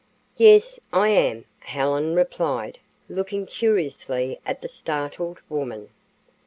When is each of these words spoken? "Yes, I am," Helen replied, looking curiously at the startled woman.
"Yes, 0.35 0.79
I 0.91 1.09
am," 1.09 1.45
Helen 1.59 2.15
replied, 2.15 2.79
looking 3.07 3.45
curiously 3.45 4.39
at 4.47 4.63
the 4.63 4.67
startled 4.67 5.37
woman. 5.47 5.89